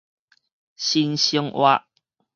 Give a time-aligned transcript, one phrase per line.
[0.77, 1.83] 新生活